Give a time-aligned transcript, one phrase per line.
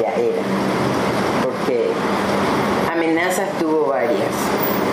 [0.00, 0.42] Ya era.
[1.42, 1.90] Porque
[2.92, 4.34] amenazas tuvo varias,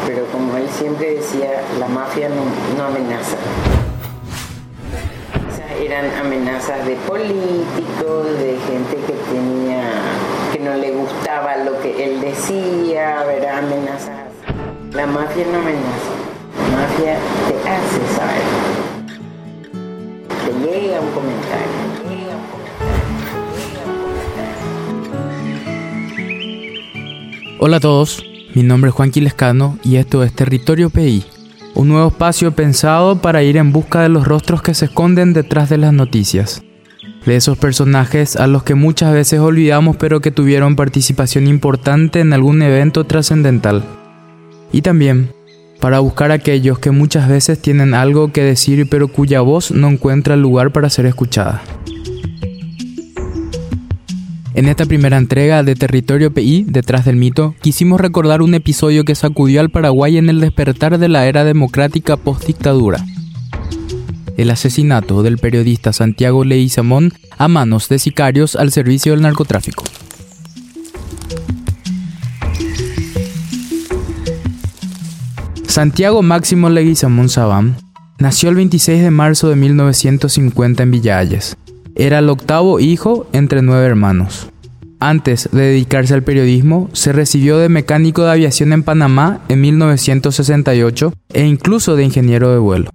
[0.05, 3.37] pero como él siempre decía, la mafia no, amenaza.
[5.49, 9.83] Esas eran amenazas de políticos, de gente que tenía,
[10.53, 13.59] que no le gustaba lo que él decía, ¿verdad?
[13.59, 14.27] Amenazas.
[14.93, 16.13] La mafia no amenaza,
[16.61, 17.17] la mafia
[17.47, 18.47] te hace saber.
[20.45, 21.87] Te llega un comentario,
[27.59, 31.25] Hola a todos, mi nombre es Juan Quilescano y esto es Territorio PI,
[31.73, 35.67] un nuevo espacio pensado para ir en busca de los rostros que se esconden detrás
[35.67, 36.61] de las noticias,
[37.25, 42.31] de esos personajes a los que muchas veces olvidamos pero que tuvieron participación importante en
[42.31, 43.83] algún evento trascendental.
[44.71, 45.31] Y también
[45.79, 50.35] para buscar aquellos que muchas veces tienen algo que decir pero cuya voz no encuentra
[50.35, 51.63] lugar para ser escuchada.
[54.57, 59.13] En esta primera entrega de Territorio PI, Detrás del Mito, quisimos recordar un episodio que
[59.13, 63.05] sacudió al Paraguay en el despertar de la era democrática post-dictadura.
[64.35, 69.83] El asesinato del periodista Santiago Leguizamón a manos de sicarios al servicio del narcotráfico.
[75.67, 77.77] Santiago Máximo Leguizamón Sabán
[78.17, 81.57] nació el 26 de marzo de 1950 en Villalles.
[81.99, 84.49] Era el octavo hijo entre nueve hermanos.
[84.99, 91.11] Antes de dedicarse al periodismo, se recibió de mecánico de aviación en Panamá en 1968
[91.33, 92.91] e incluso de ingeniero de vuelo.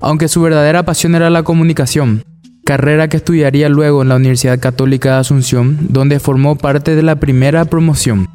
[0.00, 2.24] Aunque su verdadera pasión era la comunicación,
[2.64, 7.16] carrera que estudiaría luego en la Universidad Católica de Asunción, donde formó parte de la
[7.16, 8.30] primera promoción.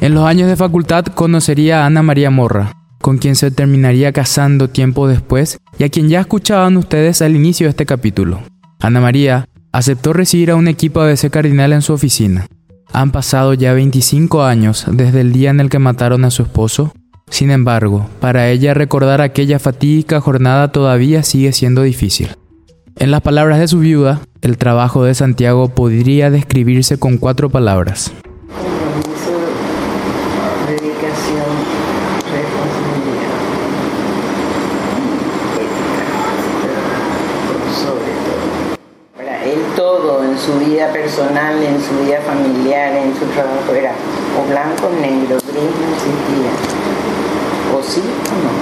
[0.00, 4.68] En los años de facultad conocería a Ana María Morra, con quien se terminaría casando
[4.68, 8.40] tiempo después y a quien ya escuchaban ustedes al inicio de este capítulo.
[8.80, 12.46] Ana María aceptó recibir a un equipo ABC Cardinal en su oficina.
[12.92, 16.92] Han pasado ya 25 años desde el día en el que mataron a su esposo.
[17.30, 22.28] Sin embargo, para ella recordar aquella fatídica jornada todavía sigue siendo difícil.
[23.00, 28.12] En las palabras de su viuda, el trabajo de Santiago podría describirse con cuatro palabras.
[28.50, 29.38] Compromiso,
[30.66, 31.54] dedicación,
[32.32, 33.38] responsabilidad.
[35.54, 36.08] Ética,
[37.46, 38.76] por sobre todo.
[39.16, 43.92] Para él todo, en su vida personal, en su vida familiar, en su trabajo, era
[44.38, 46.52] o blanco negro, gris no existía.
[47.74, 48.52] O sí o no.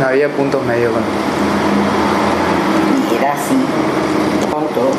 [0.00, 1.02] No había puntos medios con
[3.12, 3.54] Y era así,
[4.50, 4.90] con todo.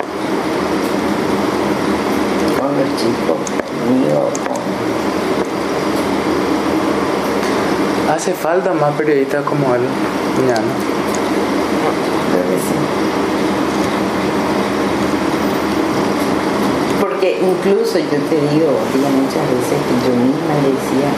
[2.57, 3.37] Con los chicos,
[3.67, 4.59] conmigo, con
[8.15, 9.81] Hace falta más periodistas como él.
[10.47, 10.73] Ya, ¿no?
[12.31, 12.75] Creo que sí.
[17.19, 21.11] Porque incluso yo te digo, había muchas veces que yo misma le decía,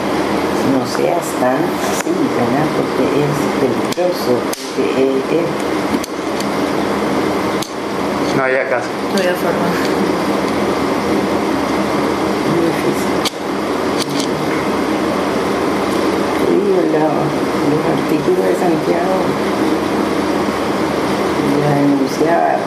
[0.74, 2.66] no seas tan así, ¿verdad?
[2.74, 3.30] Porque es
[3.62, 5.46] peligroso, porque es, es
[8.36, 8.88] No había caso.
[9.14, 9.66] No había forma.
[12.50, 13.14] muy difícil.
[16.50, 19.16] Digo, los artículos de Santiago
[21.60, 22.58] la denunciaba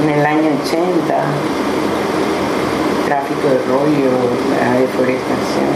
[0.00, 1.53] en el año 80
[3.06, 4.10] tráfico de rollo,
[4.60, 5.72] la deforestación,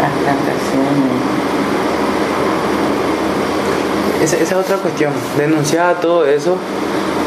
[0.00, 1.20] las plantaciones.
[4.22, 5.12] Esa, esa es otra cuestión.
[5.38, 6.56] Denunciaba todo eso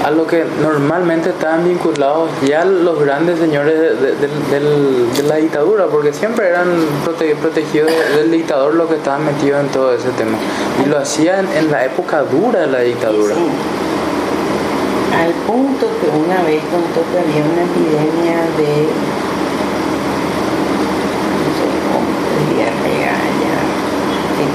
[0.05, 6.49] a lo que normalmente estaban vinculados ya los grandes señores de, la dictadura, porque siempre
[6.49, 6.67] eran
[7.05, 10.37] prote- protegidos del dictador los que estaban metidos en todo ese tema.
[10.85, 13.33] Y lo hacían en la época dura de la dictadura.
[13.33, 13.41] Sí.
[15.13, 18.89] Al punto que una vez contó que había una epidemia de,
[21.37, 22.09] no sé cómo,
[22.49, 23.57] diarrea ya,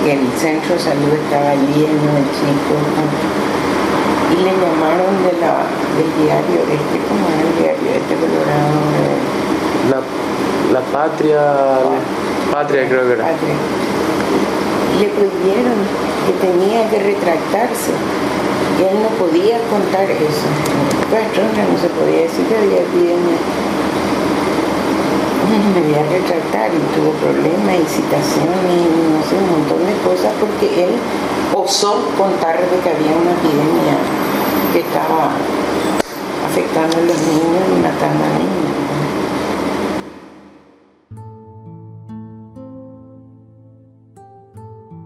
[0.02, 2.82] que, el centro de salud estaba lleno de chicos.
[4.30, 5.62] Y le llamaron de la,
[5.94, 8.78] del diario este, como era el diario este colorado?
[8.98, 9.16] Eh,
[9.90, 9.98] La,
[10.72, 11.40] la patria,
[12.50, 13.24] patria creo que era.
[13.24, 13.54] Patria.
[14.98, 15.78] Le prohibieron
[16.26, 17.92] que tenía que retractarse.
[18.78, 20.46] Él no podía contar eso.
[21.10, 22.78] Castronda no se podía decir que había.
[25.74, 28.56] Me voy a retractar y tuvo problemas y citaciones y
[29.10, 30.90] no sé, un montón de cosas porque él
[31.54, 33.98] osó contar de que había una epidemia
[34.72, 35.30] que estaba
[36.46, 38.58] afectando a los niños y matando a niños.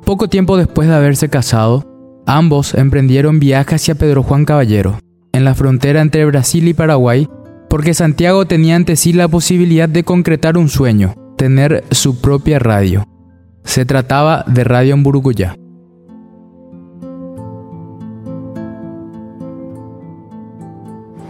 [0.05, 1.92] Poco tiempo después de haberse casado,
[2.27, 4.99] Ambos emprendieron viaje hacia Pedro Juan Caballero,
[5.33, 7.29] en la frontera entre Brasil y Paraguay,
[7.69, 13.05] porque Santiago tenía ante sí la posibilidad de concretar un sueño, tener su propia radio.
[13.65, 15.57] Se trataba de Radio Buruguyá.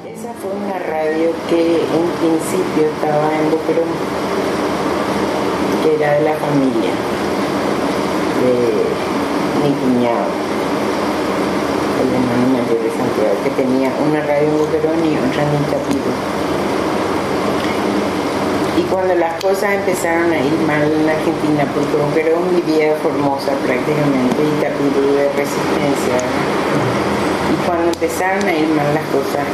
[0.06, 3.88] Esa fue una radio que en principio estaba en Boquerón,
[5.82, 6.90] que era de la familia,
[8.42, 10.51] de mi cuñado,
[13.44, 16.12] que tenía una radio en Boquerón y otra en Itapiro.
[18.78, 24.40] Y cuando las cosas empezaron a ir mal en Argentina, porque Boquerón vivía Formosa prácticamente
[24.40, 26.18] y Tapirú de resistencia,
[27.52, 29.44] y cuando empezaron a ir mal las cosas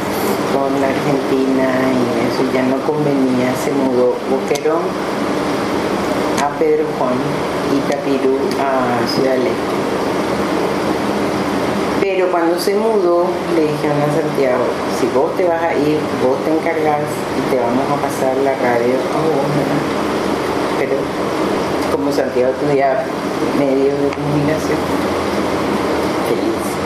[0.55, 4.87] con la Argentina y eso ya no convenía, se mudó Boquerón
[6.39, 7.19] a Pedro Juan
[7.75, 10.08] y Tapirú a Ciudad Este.
[12.19, 14.65] Pero cuando se mudó, le dijeron a Santiago,
[14.99, 18.55] si vos te vas a ir, vos te encargás y te vamos a pasar la
[18.55, 19.47] radio a vos,
[20.77, 20.95] Pero
[21.93, 23.05] como Santiago tenía
[23.57, 24.79] medios de comunicación,
[26.27, 26.78] feliz.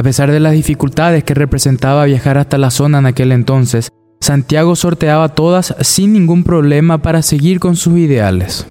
[0.00, 3.90] A pesar de las dificultades que representaba viajar hasta la zona en aquel entonces,
[4.22, 8.66] Santiago sorteaba todas sin ningún problema para seguir con sus ideales.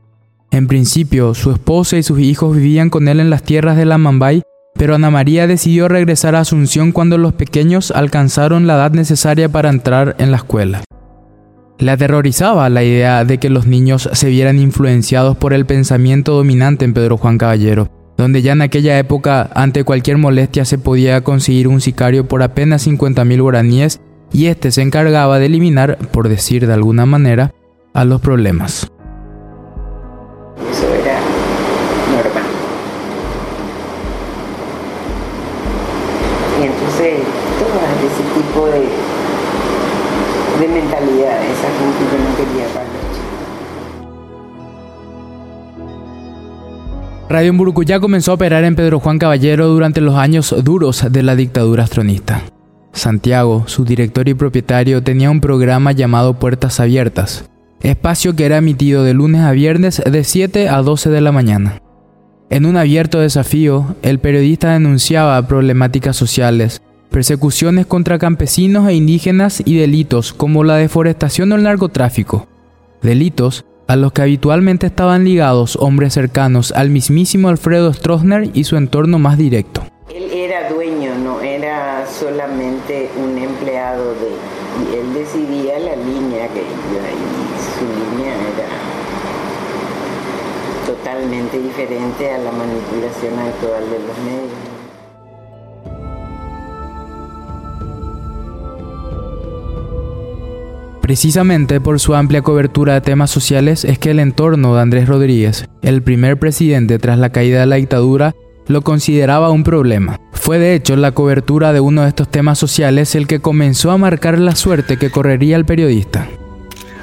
[0.49, 3.99] En principio, su esposa y sus hijos vivían con él en las tierras de la
[3.99, 4.41] Mambay,
[4.73, 9.69] pero Ana María decidió regresar a Asunción cuando los pequeños alcanzaron la edad necesaria para
[9.69, 10.83] entrar en la escuela.
[11.77, 16.85] Le aterrorizaba la idea de que los niños se vieran influenciados por el pensamiento dominante
[16.85, 21.69] en Pedro Juan Caballero, donde ya en aquella época ante cualquier molestia se podía conseguir
[21.69, 24.01] un sicario por apenas 50.000 guaraníes
[24.33, 27.53] y este se encargaba de eliminar, por decir de alguna manera,
[27.93, 28.91] a los problemas.
[30.69, 31.17] Eso era
[32.11, 32.43] normal.
[36.59, 37.19] Y entonces
[37.57, 38.83] todo ese tipo de,
[40.59, 42.88] de mentalidad, esa no quería para
[47.29, 51.35] Radio Mburucuyá comenzó a operar en Pedro Juan Caballero durante los años duros de la
[51.35, 52.41] dictadura astronista.
[52.91, 57.47] Santiago, su director y propietario, tenía un programa llamado Puertas Abiertas,
[57.81, 61.83] espacio que era emitido de lunes a viernes de 7 a 12 de la mañana.
[62.49, 66.81] En un abierto desafío, el periodista denunciaba problemáticas sociales,
[67.11, 72.47] persecuciones contra campesinos e indígenas y delitos como la deforestación o el narcotráfico,
[73.03, 78.77] delitos a los que habitualmente estaban ligados hombres cercanos al mismísimo Alfredo Stroessner y su
[78.77, 79.81] entorno más directo.
[80.13, 84.29] Él era dueño, no era solamente un empleado de...
[84.79, 87.25] Y él decidía la línea que iba y
[87.73, 88.69] su línea era
[90.85, 94.68] totalmente diferente a la manipulación actual de los medios.
[101.09, 105.65] Precisamente por su amplia cobertura de temas sociales es que el entorno de Andrés Rodríguez,
[105.81, 108.35] el primer presidente tras la caída de la dictadura,
[108.67, 110.19] lo consideraba un problema.
[110.33, 113.97] Fue de hecho la cobertura de uno de estos temas sociales el que comenzó a
[113.97, 116.27] marcar la suerte que correría el periodista.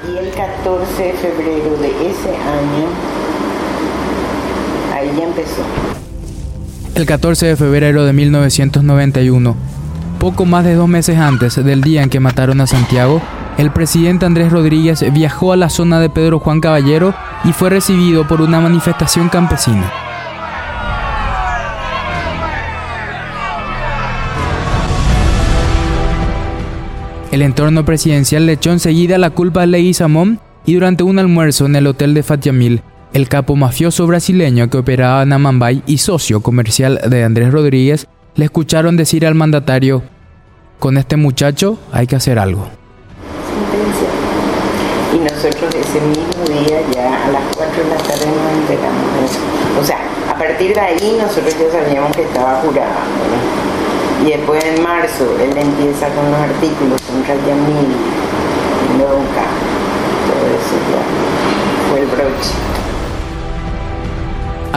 [0.07, 2.87] Y el 14 de febrero de ese año,
[4.95, 5.63] ahí ya empezó.
[6.95, 9.53] El 14 de febrero de 1991,
[10.17, 13.21] poco más de dos meses antes del día en que mataron a Santiago,
[13.57, 18.27] el presidente Andrés Rodríguez viajó a la zona de Pedro Juan Caballero y fue recibido
[18.27, 19.91] por una manifestación campesina.
[27.31, 31.75] El entorno presidencial le echó enseguida la culpa a Leguizamón y durante un almuerzo en
[31.75, 32.81] el hotel de Fatiamil,
[33.13, 38.45] el capo mafioso brasileño que operaba en Amambay y socio comercial de Andrés Rodríguez, le
[38.45, 40.03] escucharon decir al mandatario,
[40.77, 42.69] con este muchacho hay que hacer algo
[45.13, 49.25] y nosotros ese mismo día ya a las 4 de la tarde nos enteramos de
[49.25, 49.39] eso.
[49.79, 49.99] O sea,
[50.29, 52.99] a partir de ahí nosotros ya sabíamos que estaba jurado.
[54.25, 57.95] Y después en marzo él empieza con los artículos contra Yamil,
[58.97, 59.45] nunca,
[60.27, 62.76] todo eso ya fue el broche.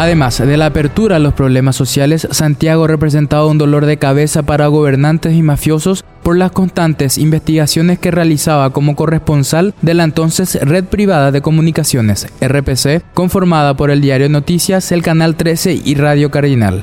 [0.01, 4.67] Además de la apertura a los problemas sociales, Santiago representaba un dolor de cabeza para
[4.69, 10.85] gobernantes y mafiosos por las constantes investigaciones que realizaba como corresponsal de la entonces Red
[10.87, 16.83] Privada de Comunicaciones, RPC, conformada por el diario Noticias, el Canal 13 y Radio Cardinal.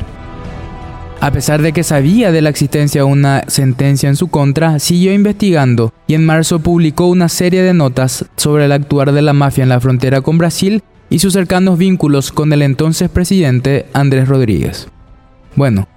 [1.20, 5.12] A pesar de que sabía de la existencia de una sentencia en su contra, siguió
[5.12, 9.64] investigando y en marzo publicó una serie de notas sobre el actuar de la mafia
[9.64, 14.88] en la frontera con Brasil y sus cercanos vínculos con el entonces presidente Andrés Rodríguez.
[15.56, 15.88] Bueno,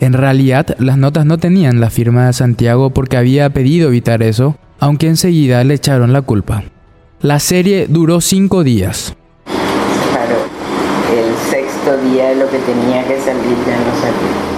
[0.00, 4.56] en realidad las notas no tenían la firma de Santiago porque había pedido evitar eso,
[4.80, 6.64] aunque enseguida le echaron la culpa.
[7.20, 9.14] La serie duró cinco días.
[9.44, 10.36] Claro,
[11.14, 14.52] el sexto día de lo que tenía que salir ya no salió.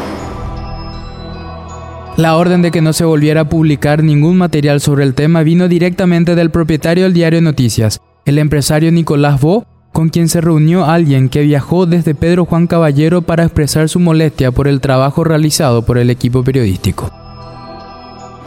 [2.17, 5.67] La orden de que no se volviera a publicar ningún material sobre el tema vino
[5.67, 11.29] directamente del propietario del diario Noticias, el empresario Nicolás Bo, con quien se reunió alguien
[11.29, 15.99] que viajó desde Pedro Juan Caballero para expresar su molestia por el trabajo realizado por
[15.99, 17.13] el equipo periodístico.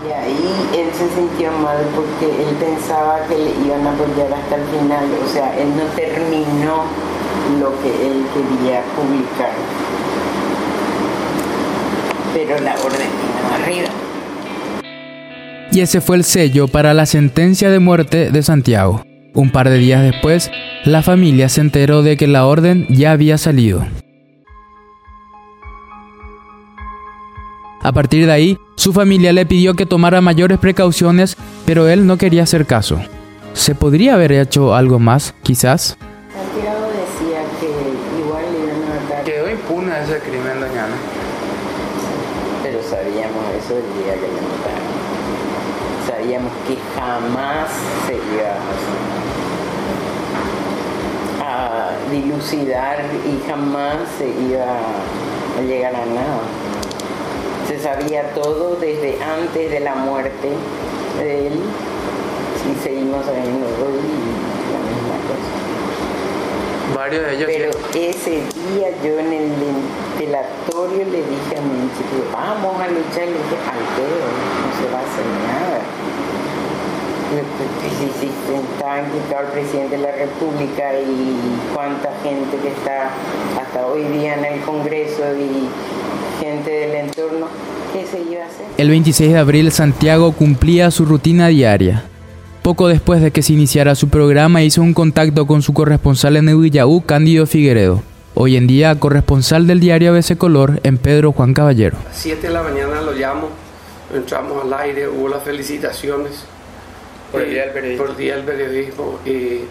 [0.06, 4.58] Y ahí él se sintió mal porque él pensaba que le iban a apoyar hasta
[4.58, 6.84] el final, o sea, él no terminó
[7.62, 9.52] lo que él quería publicar
[12.34, 13.88] pero la orden vino arriba.
[15.72, 19.07] Y ese fue el sello para la sentencia de muerte de Santiago.
[19.34, 20.52] Un par de días después,
[20.86, 23.86] la familia se enteró de que la orden ya había salido.
[27.82, 32.18] A partir de ahí, su familia le pidió que tomara mayores precauciones, pero él no
[32.18, 33.00] quería hacer caso.
[33.54, 35.98] ¿Se podría haber hecho algo más, quizás?
[36.34, 39.24] Santiago decía que igual le iban a matar.
[39.24, 40.96] Quedó impune ese crimen, doña Ana
[42.68, 44.92] pero sabíamos eso el día que le mataron.
[46.06, 47.70] Sabíamos que jamás
[48.06, 49.17] se iba a
[52.12, 54.66] dilucidar y jamás se iba
[55.58, 56.42] a llegar a nada.
[57.68, 60.50] Se sabía todo desde antes de la muerte
[61.20, 64.00] de él y seguimos sabiendo hoy
[64.72, 66.96] la misma cosa.
[66.96, 67.48] Varios de ellos.
[67.48, 69.52] Pero ese día yo en el
[70.18, 73.82] velatorio le dije a mi chico, vamos a luchar, y le dije, al
[74.18, 75.80] no se va a hacer nada.
[77.30, 79.00] Si está
[79.42, 81.36] el presidente de la República y
[81.76, 83.10] cuánta gente que está
[83.62, 85.68] hasta hoy día en el Congreso y
[86.42, 87.48] gente del entorno,
[87.92, 88.66] ¿qué se iba a hacer?
[88.78, 92.06] El 26 de abril Santiago cumplía su rutina diaria.
[92.62, 96.48] Poco después de que se iniciara su programa hizo un contacto con su corresponsal en
[96.48, 98.04] Eguillaú, Cándido Figueredo,
[98.36, 101.98] hoy en día corresponsal del diario ABC Color en Pedro Juan Caballero.
[102.10, 103.50] A 7 de la mañana lo llamo,
[104.16, 106.46] entramos al aire, hubo las felicitaciones
[107.32, 108.06] por el Día del Periodismo.
[108.06, 109.62] Por el Día del Periodismo y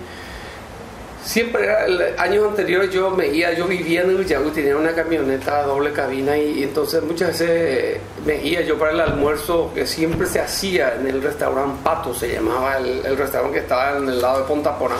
[1.27, 5.65] siempre era, el años anteriores yo me iba, yo vivía en Eguillaú, tenía una camioneta
[5.65, 10.27] doble cabina y, y, entonces muchas veces me iba yo para el almuerzo que siempre
[10.27, 14.23] se hacía en el restaurante Pato, se llamaba el, el restaurante que estaba en el
[14.23, 14.95] lado de Pontapona,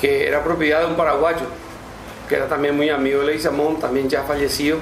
[0.00, 1.46] que era propiedad de un paraguayo,
[2.28, 4.78] que era también muy amigo de Leizamón, también ya fallecido.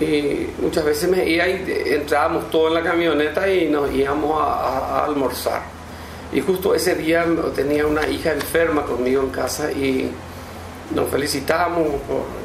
[0.00, 4.44] Y muchas veces me iba y entrábamos todos en la camioneta y nos íbamos a,
[4.44, 5.62] a, a almorzar.
[6.32, 10.10] Y justo ese día tenía una hija enferma conmigo en casa y
[10.94, 11.86] nos felicitamos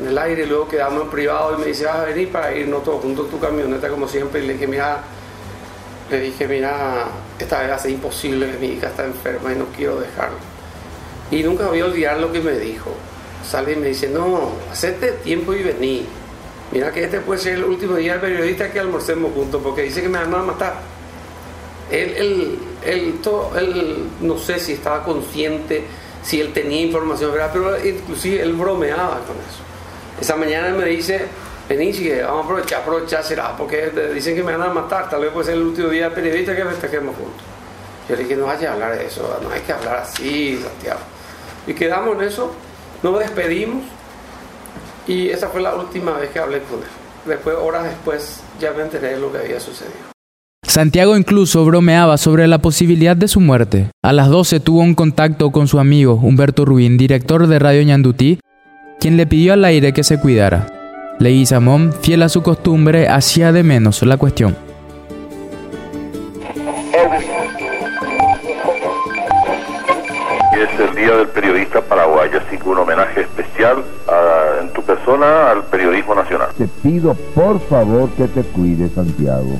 [0.01, 2.83] en el aire, luego quedamos en privado y me dice, vas a venir para irnos
[2.83, 4.43] todos juntos tu camioneta como siempre.
[4.43, 5.03] Y le dije, mira,
[6.09, 7.07] le dije, mira,
[7.39, 10.37] esta vez hace imposible mi hija está enferma y no quiero dejarla.
[11.31, 12.91] Y nunca voy a olvidar lo que me dijo.
[13.49, 16.05] Sale y me dice, no, hacete tiempo y vení.
[16.71, 20.01] Mira que este puede ser el último día del periodista que almorcemos juntos porque dice
[20.01, 20.75] que me van a matar.
[21.89, 25.83] Él, él, él, no sé si estaba consciente,
[26.23, 29.63] si él tenía información, pero inclusive él bromeaba con eso.
[30.19, 31.27] Esa mañana me dice,
[31.67, 35.31] sigue, vamos a aprovechar, aprovechar será, porque dicen que me van a matar, tal vez
[35.31, 37.43] puede ser el último día del periodista que festejemos juntos.
[38.09, 40.99] Yo le dije, no hay que hablar de eso, no hay que hablar así, Santiago.
[41.67, 42.51] Y quedamos en eso,
[43.03, 43.83] nos despedimos
[45.05, 46.87] y esa fue la última vez que hablé con él.
[47.25, 50.16] Después, horas después, ya me enteré de lo que había sucedido.
[50.77, 53.89] Santiago incluso bromeaba sobre la posibilidad de su muerte.
[54.03, 58.39] A las 12 tuvo un contacto con su amigo Humberto Rubín, director de Radio Ñandutí,
[58.99, 60.67] quien le pidió al aire que se cuidara.
[61.17, 64.55] Leguizamón, fiel a su costumbre, hacía de menos la cuestión.
[70.53, 75.49] Es el Día del Periodista Paraguayo, así que un homenaje especial a, en tu persona
[75.49, 76.49] al periodismo nacional.
[76.55, 79.57] Te pido por favor que te cuides, Santiago.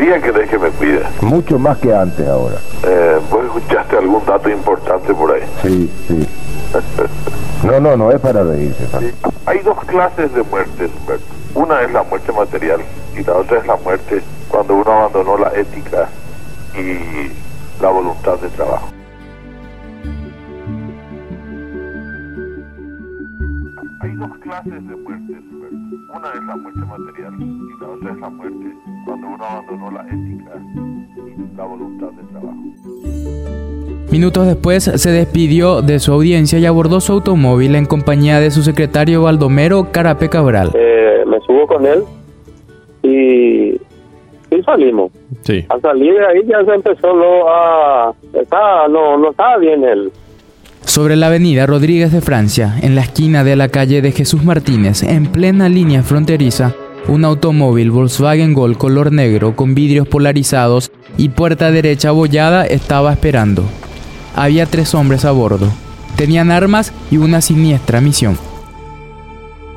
[0.00, 1.02] Todavía querés que me cuide.
[1.20, 2.56] Mucho más que antes ahora.
[2.84, 5.42] Eh, ¿Vos escuchaste algún dato importante por ahí?
[5.60, 6.26] Sí, sí.
[7.62, 8.86] No, no, no es para reírse.
[8.98, 9.12] Sí.
[9.44, 11.24] Hay dos clases de muertes, Humberto.
[11.54, 12.80] Una es la muerte material
[13.14, 16.08] y la otra es la muerte cuando uno abandonó la ética
[16.74, 17.30] y
[17.82, 18.88] la voluntad de trabajo.
[24.00, 25.19] Hay dos clases clases de muerte,
[26.20, 28.66] Una es la muerte material y la otra es la muerte
[29.06, 30.52] cuando uno abandonó la ética
[31.16, 32.58] y la voluntad de trabajo.
[34.12, 38.60] Minutos después se despidió de su audiencia y abordó su automóvil en compañía de su
[38.60, 40.72] secretario Baldomero Carape Cabral.
[40.74, 42.02] Eh, me subo con él
[43.02, 43.80] y,
[44.54, 45.12] y salimos.
[45.40, 45.64] Sí.
[45.70, 48.12] Al salir de ahí ya se empezó lo a...
[48.34, 50.12] Estaba, no, no estaba bien él.
[51.00, 55.02] Sobre la avenida Rodríguez de Francia, en la esquina de la calle de Jesús Martínez,
[55.02, 56.74] en plena línea fronteriza,
[57.08, 63.64] un automóvil Volkswagen Gol color negro con vidrios polarizados y puerta derecha abollada estaba esperando.
[64.36, 65.72] Había tres hombres a bordo.
[66.16, 68.36] Tenían armas y una siniestra misión.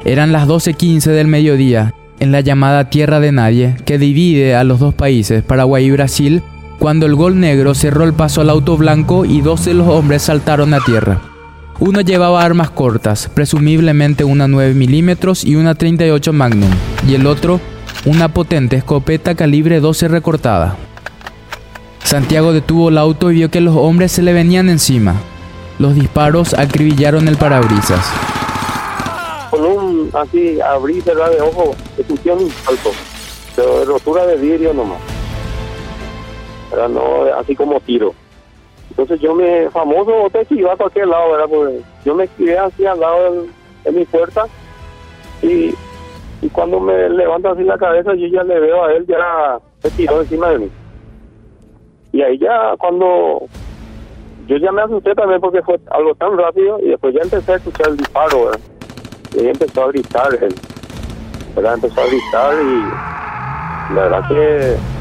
[0.04, 4.82] Eran las 12.15 del mediodía, en la llamada Tierra de Nadie, que divide a los
[4.82, 6.44] dos países, Paraguay y Brasil,
[6.84, 10.24] cuando el gol negro cerró el paso al auto blanco y dos de los hombres
[10.24, 11.22] saltaron a tierra.
[11.80, 16.70] Uno llevaba armas cortas, presumiblemente una 9 milímetros y una 38 Magnum,
[17.08, 17.62] y el otro
[18.04, 20.76] una potente escopeta calibre 12 recortada.
[22.04, 25.16] Santiago detuvo el auto y vio que los hombres se le venían encima.
[25.80, 28.06] Los disparos acribillaron el parabrisas.
[29.52, 32.92] Con un así abrir cerrar de ojo, escuché un salto,
[33.56, 35.13] pero de rotura de vidrio nomás.
[36.74, 38.14] Era no así como tiro.
[38.90, 41.48] Entonces yo me, famoso, te iba a cualquier lado, ¿verdad?
[41.50, 43.46] Pues yo me esquivé así al lado
[43.84, 44.46] de mi puerta
[45.42, 45.74] y,
[46.42, 49.90] y cuando me levanto así la cabeza yo ya le veo a él, ya se
[49.92, 50.70] tiró encima de mí.
[52.12, 53.48] Y ahí ya cuando
[54.48, 57.56] yo ya me asusté también porque fue algo tan rápido y después ya empecé a
[57.56, 58.60] escuchar el disparo, ¿verdad?
[59.36, 60.54] Y ahí empezó a gritar él,
[61.56, 61.76] ¿verdad?
[61.76, 64.93] Empezó a gritar y la verdad que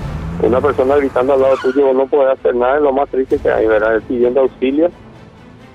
[0.43, 3.51] una persona gritando al lado tuyo no puede hacer nada, es lo más triste que
[3.51, 4.03] hay, ¿verdad?
[4.09, 4.91] Pidiendo auxilio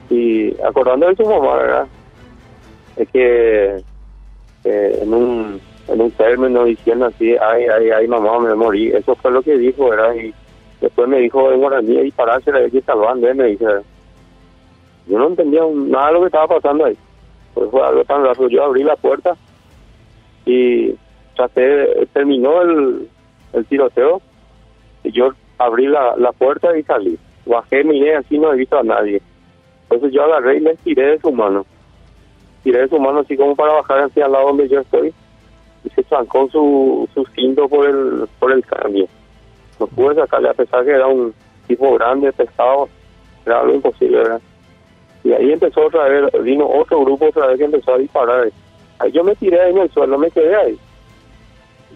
[0.10, 1.88] y acordando de su mamá, ¿verdad?
[2.98, 3.84] Es que
[4.64, 9.16] eh, en un en un término diciendo así, ay, ay, ay, mamá, me morí, eso
[9.16, 10.14] fue lo que dijo, ¿verdad?
[10.16, 10.34] Y
[10.82, 13.66] después me dijo en guaraní, y pararse, la que salvando, me dice,
[15.08, 16.98] yo no entendía nada de lo que estaba pasando ahí,
[17.54, 19.36] pues fue algo tan rápido, yo abrí la puerta
[20.46, 20.94] y
[21.36, 23.08] traté, terminó el,
[23.54, 24.22] el tiroteo,
[25.12, 27.18] yo abrí la, la puerta y salí.
[27.46, 29.22] Bajé, miré, así no he visto a nadie.
[29.84, 31.66] Entonces yo agarré y le tiré de su mano.
[32.64, 35.14] Tiré de su mano así como para bajar hacia al lado donde yo estoy.
[35.84, 39.08] Y se trancó su, su cinto por el, por el cambio.
[39.80, 41.34] No pude sacarle a pesar que era un
[41.68, 42.90] tipo grande, pesado.
[43.46, 44.42] Era algo imposible, ¿verdad?
[45.24, 48.50] Y ahí empezó otra vez, vino otro grupo otra vez que empezó a disparar.
[49.00, 50.78] Ahí yo me tiré ahí en el suelo, me quedé ahí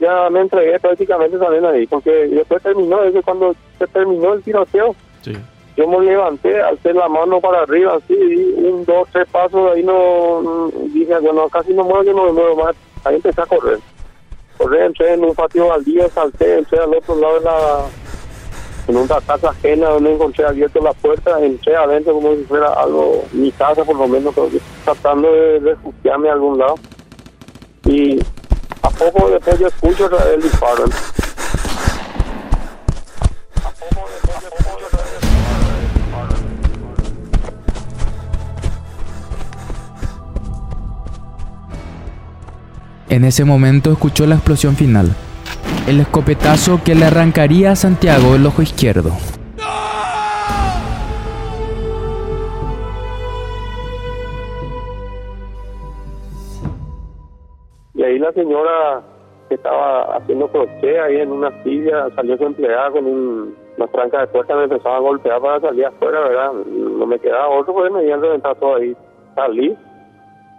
[0.01, 4.95] ya me entregué prácticamente también ahí, porque después terminó, ese cuando se terminó el tiroteo,
[5.21, 5.33] Sí.
[5.77, 9.83] yo me levanté, alcé la mano para arriba, así, y un, dos, tres pasos, ahí
[9.83, 13.45] no, mm, dije, bueno, casi no muero, yo no me muevo más, ahí empecé a
[13.45, 13.77] correr.
[14.57, 17.85] Correr, entré en un patio baldío, salté, entré al otro lado de la,
[18.87, 23.23] en una casa ajena donde encontré abierto la puerta, entré adentro como si fuera algo,
[23.31, 24.33] mi casa por lo menos,
[24.83, 26.75] tratando de refugiarme a algún lado.
[27.85, 28.19] Y
[29.01, 30.85] poco después yo escucho el disparo.
[43.09, 45.13] En ese momento escuchó la explosión final,
[45.87, 49.17] el escopetazo que le arrancaría a Santiago el ojo izquierdo.
[58.51, 59.01] Señora
[59.47, 64.21] que estaba haciendo crochet ahí en una silla, salió su empleada con un, una tranca
[64.21, 66.53] de puerta, me empezaba a golpear para salir afuera, ¿verdad?
[66.53, 68.95] No me quedaba otro, pues me habían reventado ahí.
[69.35, 69.77] Salí,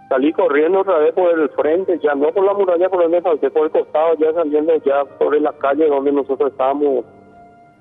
[0.09, 3.49] salí corriendo otra vez por el frente, ya no por la muralla, por donde salté,
[3.49, 7.05] por el costado, ya saliendo ya sobre la calle donde nosotros estábamos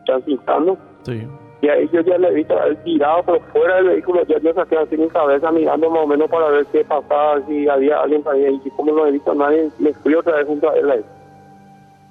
[0.07, 0.77] transitando.
[1.03, 1.27] Sí.
[1.63, 2.47] Y ahí yo ya le él
[2.83, 6.29] tirado por fuera del vehículo, ya yo saqué así mi cabeza mirando más o menos
[6.29, 9.37] para ver qué pasaba, si había alguien por ahí, y como no he visto a
[9.37, 11.05] nadie, me fui otra vez junto a él.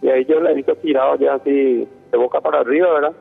[0.01, 3.13] Y ahí yo le he visto tirado ya así, de boca para arriba, ¿verdad?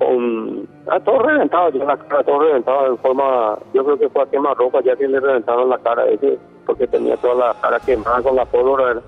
[0.00, 0.68] Con...
[0.88, 4.26] Ah, todo reventado, ya la cara, todo reventado en forma, yo creo que fue a
[4.26, 8.20] quemar ropa ya que le reventaron la cara ese, porque tenía toda la cara quemada
[8.20, 9.02] con la pólvora, ¿verdad?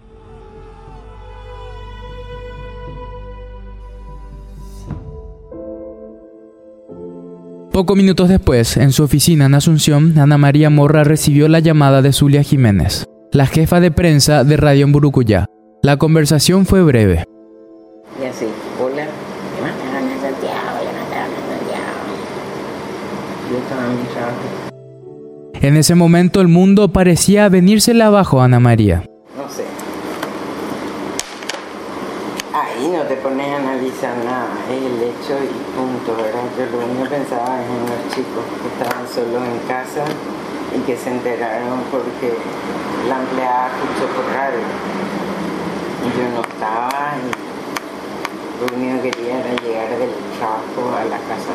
[7.80, 12.12] Pocos minutos después, en su oficina en Asunción, Ana María Morra recibió la llamada de
[12.12, 15.46] Zulia Jiménez, la jefa de prensa de Radio en Burucuyá.
[15.82, 17.24] La conversación fue breve.
[18.20, 18.44] Y así,
[18.78, 22.02] hola, le mataron a Santiago, le mataron a Santiago.
[23.50, 25.64] Yo estaba en mi trabajo.
[25.66, 29.04] En ese momento el mundo parecía venírsele abajo a Ana María.
[29.38, 29.64] No sé.
[32.80, 36.48] Ahí no te pones a analizar nada, es el hecho y punto, ¿verdad?
[36.56, 40.00] Yo lo único que pensaba es en los chicos que estaban solos en casa
[40.72, 42.32] y que se enteraron porque
[43.06, 44.64] la empleada escuchó por radio.
[44.64, 47.28] Y yo no estaba y
[48.64, 51.52] lo único que quería era llegar del trabajo a la casa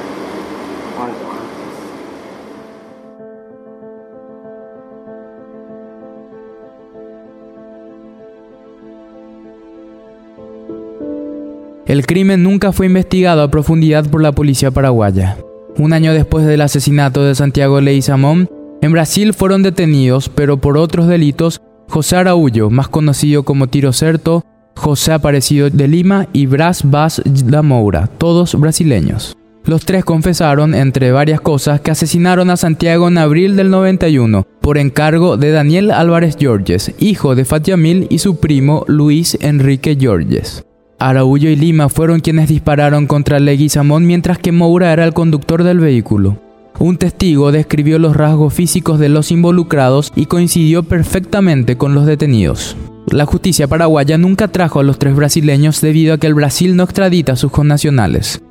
[11.95, 15.37] El crimen nunca fue investigado a profundidad por la policía paraguaya.
[15.77, 18.49] Un año después del asesinato de Santiago Leizamón,
[18.81, 24.43] en Brasil fueron detenidos, pero por otros delitos, José Araújo, más conocido como Tiro Certo,
[24.75, 29.37] José Aparecido de Lima y Bras Vaz da Moura, todos brasileños.
[29.63, 34.77] Los tres confesaron, entre varias cosas, que asesinaron a Santiago en abril del 91 por
[34.77, 40.65] encargo de Daniel Álvarez Georges, hijo de Fatiamil y su primo Luis Enrique Georges.
[40.97, 45.79] Araújo y Lima fueron quienes dispararon contra Leguizamón mientras que Moura era el conductor del
[45.79, 46.39] vehículo.
[46.79, 52.75] Un testigo describió los rasgos físicos de los involucrados y coincidió perfectamente con los detenidos.
[53.11, 56.83] La justicia paraguaya nunca trajo a los tres brasileños debido a que el Brasil no
[56.83, 58.41] extradita a sus connacionales.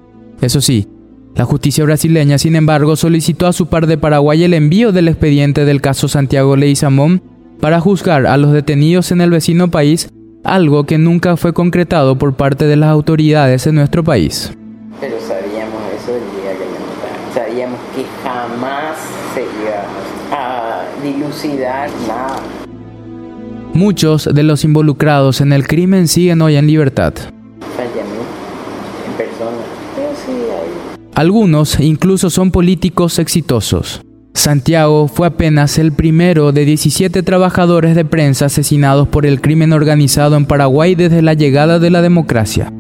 [0.41, 0.87] Eso sí,
[1.35, 5.65] la justicia brasileña, sin embargo, solicitó a su par de Paraguay el envío del expediente
[5.65, 7.23] del caso Santiago Leizamón
[7.61, 10.09] para juzgar a los detenidos en el vecino país
[10.45, 14.53] algo que nunca fue concretado por parte de las autoridades en nuestro país.
[15.01, 16.79] Pero sabíamos eso el día que me.
[17.35, 18.97] Sabíamos que jamás
[19.35, 19.83] se iba
[20.33, 22.39] a dilucidar nada.
[23.73, 27.15] Muchos de los involucrados en el crimen siguen hoy en libertad.
[27.17, 27.33] En
[29.17, 29.59] persona.
[31.15, 34.03] Algunos incluso son políticos exitosos.
[34.35, 40.37] Santiago fue apenas el primero de 17 trabajadores de prensa asesinados por el crimen organizado
[40.37, 42.73] en Paraguay desde la llegada de la democracia.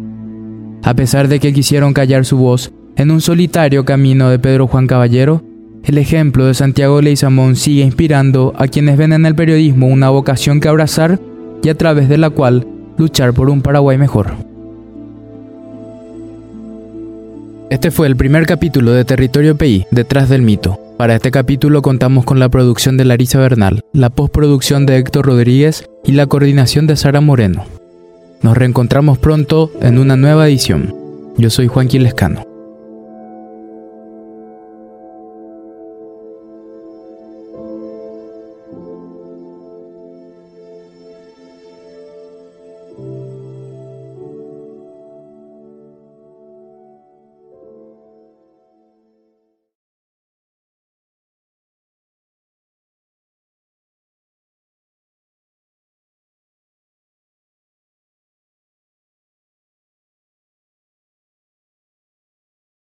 [0.82, 4.88] A pesar de que quisieron callar su voz en un solitario camino de Pedro Juan
[4.88, 5.42] Caballero,
[5.84, 10.60] el ejemplo de Santiago Leizamón sigue inspirando a quienes ven en el periodismo una vocación
[10.60, 11.20] que abrazar
[11.62, 12.66] y a través de la cual
[12.98, 14.34] luchar por un Paraguay mejor.
[17.70, 20.83] Este fue el primer capítulo de Territorio PI, Detrás del Mito.
[20.96, 25.90] Para este capítulo contamos con la producción de Larisa Bernal, la postproducción de Héctor Rodríguez
[26.04, 27.64] y la coordinación de Sara Moreno.
[28.42, 30.94] Nos reencontramos pronto en una nueva edición.
[31.36, 32.53] Yo soy Juan Quilescano.